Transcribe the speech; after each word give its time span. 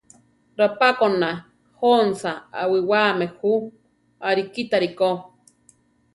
Rapákona 0.59 1.29
jónsa 1.79 2.31
awiwáame 2.63 3.25
jú, 3.37 3.53
arikítari 4.27 4.89
ko. 4.99 5.09